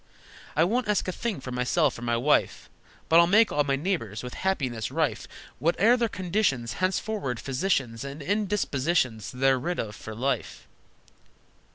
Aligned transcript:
I 0.55 0.63
won't 0.63 0.87
ask 0.87 1.07
a 1.07 1.11
thing 1.11 1.41
for 1.41 1.51
myself 1.51 1.99
or 1.99 2.01
my 2.01 2.17
wife, 2.17 2.71
But 3.07 3.19
I'll 3.19 3.27
make 3.27 3.51
all 3.51 3.63
my 3.63 3.75
neighbors 3.75 4.23
with 4.23 4.33
happiness 4.33 4.89
rife. 4.89 5.27
Whate'er 5.59 5.95
their 5.95 6.09
conditions, 6.09 6.73
Henceforward, 6.81 7.39
physicians 7.39 8.03
And 8.03 8.19
indispositions 8.23 9.29
they're 9.31 9.59
rid 9.59 9.77
of 9.77 9.95
for 9.95 10.15
life!" 10.15 10.67